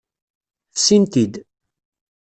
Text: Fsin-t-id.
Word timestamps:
Fsin-t-id. 0.75 1.33